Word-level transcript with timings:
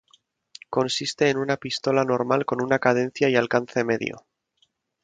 Consiste 0.71 1.29
en 1.29 1.37
una 1.37 1.57
pistola 1.57 2.03
normal 2.03 2.43
con 2.43 2.59
una 2.63 2.79
cadencia 2.79 3.29
y 3.29 3.35
alcance 3.35 3.83
medio. 3.83 4.25